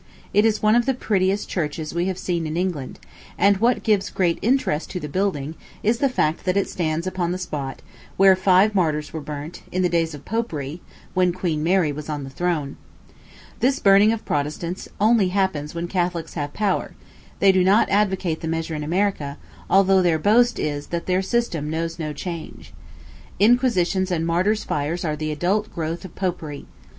[0.33, 2.97] It is one of the prettiest churches we have seen in England;
[3.37, 7.31] and what gives great interest to the building is the fact that it stands upon
[7.31, 7.83] the spot
[8.17, 10.81] where five martyrs were burnt, in the days of Popery,
[11.13, 12.77] when Queen Mary was on the throne.
[13.59, 16.95] This burning of Protestants only happens when Catholics have power;
[17.37, 19.37] they do not advocate the measure in America,
[19.69, 22.73] although their boast is that their system knows no change.
[23.39, 26.65] Inquisitions and martyrs' fires are the adult growth of Popery.